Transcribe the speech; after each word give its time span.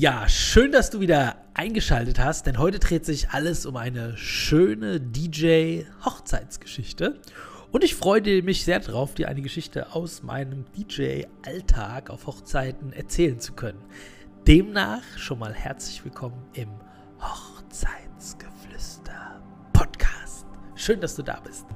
Ja, 0.00 0.28
schön, 0.30 0.72
dass 0.72 0.88
du 0.88 1.00
wieder 1.00 1.36
eingeschaltet 1.52 2.18
hast, 2.18 2.46
denn 2.46 2.56
heute 2.56 2.78
dreht 2.78 3.04
sich 3.04 3.28
alles 3.32 3.66
um 3.66 3.76
eine 3.76 4.16
schöne 4.16 4.98
DJ-Hochzeitsgeschichte. 4.98 7.20
Und 7.70 7.84
ich 7.84 7.94
freue 7.94 8.40
mich 8.40 8.64
sehr 8.64 8.80
darauf, 8.80 9.12
dir 9.12 9.28
eine 9.28 9.42
Geschichte 9.42 9.94
aus 9.94 10.22
meinem 10.22 10.64
DJ-Alltag 10.74 12.08
auf 12.08 12.26
Hochzeiten 12.26 12.94
erzählen 12.94 13.40
zu 13.40 13.52
können. 13.52 13.84
Demnach 14.46 15.02
schon 15.18 15.38
mal 15.38 15.52
herzlich 15.52 16.02
willkommen 16.02 16.46
im 16.54 16.70
Hochzeitsgeflüster. 17.20 19.42
Schön, 20.80 21.00
dass 21.02 21.14
du 21.14 21.22
da 21.22 21.38
bist. 21.44 21.66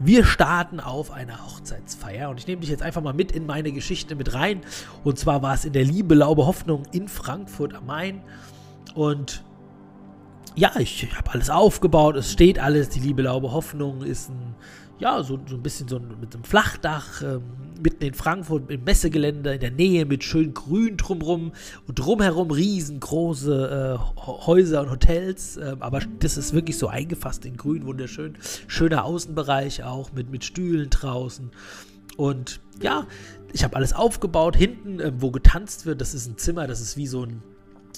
Wir 0.00 0.24
starten 0.24 0.80
auf 0.80 1.12
einer 1.12 1.46
Hochzeitsfeier 1.46 2.28
und 2.28 2.38
ich 2.40 2.46
nehme 2.48 2.60
dich 2.60 2.70
jetzt 2.70 2.82
einfach 2.82 3.02
mal 3.02 3.14
mit 3.14 3.30
in 3.30 3.46
meine 3.46 3.70
Geschichte 3.70 4.16
mit 4.16 4.34
rein. 4.34 4.62
Und 5.04 5.16
zwar 5.16 5.42
war 5.42 5.54
es 5.54 5.64
in 5.64 5.72
der 5.72 5.84
Liebe, 5.84 6.16
Laube, 6.16 6.44
Hoffnung 6.44 6.82
in 6.90 7.06
Frankfurt 7.06 7.72
am 7.72 7.86
Main. 7.86 8.20
Und 8.96 9.44
ja, 10.56 10.72
ich 10.80 11.08
habe 11.16 11.30
alles 11.30 11.50
aufgebaut, 11.50 12.16
es 12.16 12.32
steht 12.32 12.58
alles. 12.58 12.88
Die 12.88 12.98
Liebe, 12.98 13.22
Laube, 13.22 13.52
Hoffnung 13.52 14.02
ist 14.02 14.28
ein 14.28 14.56
ja, 14.98 15.22
so, 15.22 15.38
so 15.46 15.54
ein 15.54 15.62
bisschen 15.62 15.88
so 15.88 16.00
mit 16.00 16.34
einem 16.34 16.44
Flachdach, 16.44 17.22
ähm, 17.22 17.42
mitten 17.82 18.04
in 18.04 18.14
Frankfurt 18.14 18.70
im 18.70 18.84
Messegelände 18.84 19.54
in 19.54 19.60
der 19.60 19.70
Nähe 19.70 20.04
mit 20.04 20.24
schön 20.24 20.54
Grün 20.54 20.96
drumherum 20.96 21.52
und 21.86 21.98
drumherum 21.98 22.50
riesengroße 22.50 23.98
äh, 23.98 24.20
Häuser 24.26 24.82
und 24.82 24.90
Hotels. 24.90 25.56
Äh, 25.56 25.76
aber 25.80 26.00
das 26.18 26.36
ist 26.36 26.52
wirklich 26.52 26.78
so 26.78 26.88
eingefasst 26.88 27.44
in 27.46 27.56
Grün, 27.56 27.86
wunderschön. 27.86 28.36
Schöner 28.66 29.04
Außenbereich 29.04 29.84
auch 29.84 30.12
mit, 30.12 30.30
mit 30.30 30.44
Stühlen 30.44 30.90
draußen. 30.90 31.50
Und 32.16 32.60
ja, 32.82 33.06
ich 33.52 33.64
habe 33.64 33.76
alles 33.76 33.92
aufgebaut. 33.92 34.56
Hinten, 34.56 35.00
äh, 35.00 35.12
wo 35.16 35.30
getanzt 35.30 35.86
wird, 35.86 36.00
das 36.00 36.14
ist 36.14 36.26
ein 36.26 36.36
Zimmer, 36.38 36.66
das 36.66 36.80
ist 36.80 36.96
wie 36.96 37.06
so 37.06 37.24
ein 37.24 37.42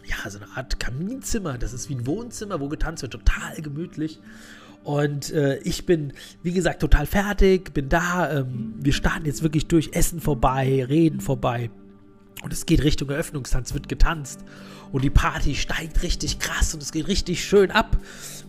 ja, 0.05 0.29
so 0.29 0.39
eine 0.39 0.49
Art 0.57 0.81
Kaminzimmer. 0.81 1.59
Das 1.59 1.73
ist 1.73 1.89
wie 1.89 1.95
ein 1.95 2.07
Wohnzimmer, 2.07 2.61
wo 2.61 2.69
getanzt 2.69 3.03
wird, 3.03 3.13
total 3.13 3.57
gemütlich. 3.57 4.21
Und 4.85 5.31
äh, 5.33 5.59
ich 5.59 5.85
bin, 5.85 6.13
wie 6.43 6.53
gesagt, 6.53 6.81
total 6.81 7.07
fertig, 7.07 7.75
bin 7.75 7.89
da. 7.89 8.41
Ähm, 8.41 8.75
wir 8.79 8.93
starten 8.93 9.27
jetzt 9.27 9.43
wirklich 9.43 9.67
durch 9.67 9.91
Essen 9.93 10.21
vorbei, 10.21 10.85
Reden 10.89 11.21
vorbei. 11.21 11.71
Und 12.43 12.53
es 12.53 12.65
geht 12.65 12.83
Richtung 12.83 13.11
Eröffnungstanz, 13.11 13.75
wird 13.75 13.89
getanzt. 13.89 14.41
Und 14.93 15.05
die 15.05 15.11
Party 15.11 15.55
steigt 15.55 16.03
richtig 16.03 16.39
krass 16.39 16.75
und 16.75 16.83
es 16.83 16.91
geht 16.91 17.07
richtig 17.07 17.45
schön 17.45 17.71
ab. 17.71 17.99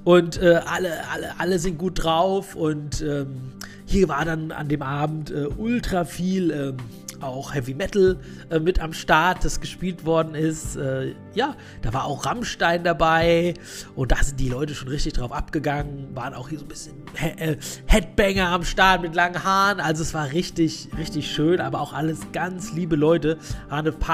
Und 0.03 0.41
äh, 0.41 0.61
alle, 0.65 1.07
alle, 1.09 1.39
alle 1.39 1.59
sind 1.59 1.77
gut 1.77 2.03
drauf. 2.03 2.55
Und 2.55 3.01
ähm, 3.01 3.51
hier 3.85 4.07
war 4.07 4.23
dann 4.23 4.51
an 4.51 4.69
dem 4.69 4.81
Abend 4.81 5.31
äh, 5.31 5.47
ultra 5.57 6.05
viel 6.05 6.51
ähm, 6.51 6.77
auch 7.23 7.53
Heavy 7.53 7.73
Metal 7.73 8.17
äh, 8.49 8.59
mit 8.59 8.79
am 8.79 8.93
Start, 8.93 9.43
das 9.43 9.59
gespielt 9.59 10.05
worden 10.05 10.35
ist. 10.35 10.75
Äh, 10.75 11.13
ja, 11.33 11.55
da 11.81 11.93
war 11.93 12.05
auch 12.05 12.25
Rammstein 12.25 12.83
dabei 12.83 13.53
und 13.95 14.11
da 14.11 14.17
sind 14.23 14.39
die 14.39 14.49
Leute 14.49 14.75
schon 14.75 14.87
richtig 14.87 15.13
drauf 15.13 15.31
abgegangen. 15.31 16.15
Waren 16.15 16.33
auch 16.33 16.49
hier 16.49 16.59
so 16.59 16.65
ein 16.65 16.67
bisschen 16.67 16.93
He 17.15 17.27
äh, 17.27 17.57
Headbanger 17.87 18.49
am 18.49 18.63
Start 18.63 19.01
mit 19.01 19.15
langen 19.15 19.43
Haaren. 19.43 19.79
Also 19.79 20.03
es 20.03 20.13
war 20.13 20.31
richtig, 20.31 20.89
richtig 20.97 21.31
schön, 21.31 21.59
aber 21.59 21.81
auch 21.81 21.93
alles 21.93 22.19
ganz 22.33 22.73
liebe 22.73 22.95
Leute. 22.95 23.37
War 23.69 23.79
eine 23.79 23.91
Party 23.91 24.11